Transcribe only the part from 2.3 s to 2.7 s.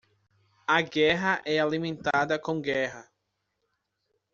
com